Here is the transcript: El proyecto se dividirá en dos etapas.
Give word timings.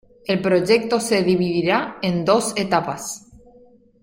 El 0.25 0.41
proyecto 0.41 0.99
se 0.99 1.21
dividirá 1.21 1.99
en 2.01 2.25
dos 2.25 2.53
etapas. 2.57 3.31